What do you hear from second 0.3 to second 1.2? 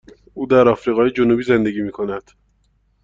او در آفریقای